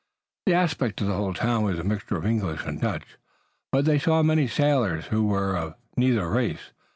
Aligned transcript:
The 0.47 0.55
aspect 0.55 0.99
of 1.01 1.05
the 1.05 1.13
whole 1.13 1.35
town 1.35 1.61
was 1.63 1.77
a 1.77 1.83
mixture 1.83 2.17
of 2.17 2.25
English 2.25 2.65
and 2.65 2.81
Dutch, 2.81 3.19
but 3.71 3.85
they 3.85 3.99
saw 3.99 4.23
many 4.23 4.47
sailors 4.47 5.05
who 5.13 5.27
were 5.27 5.55
of 5.55 5.75
neither 5.95 6.27
race. 6.27 6.71